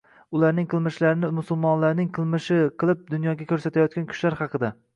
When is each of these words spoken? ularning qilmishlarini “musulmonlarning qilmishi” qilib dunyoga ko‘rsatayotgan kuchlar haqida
ularning 0.37 0.67
qilmishlarini 0.71 1.29
“musulmonlarning 1.41 2.09
qilmishi” 2.19 2.59
qilib 2.85 3.07
dunyoga 3.15 3.49
ko‘rsatayotgan 3.55 4.13
kuchlar 4.13 4.43
haqida 4.45 4.77